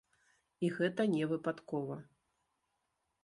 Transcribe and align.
І 0.67 0.69
гэта 0.77 1.05
не 1.15 1.23
выпадкова. 1.33 1.97